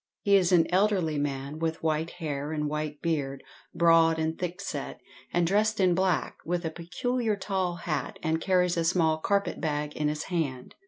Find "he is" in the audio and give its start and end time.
0.23-0.51